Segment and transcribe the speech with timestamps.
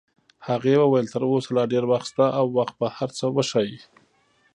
[0.47, 3.77] هغې وویل: تر اوسه لا ډېر وخت شته او وخت به هر څه وښایي.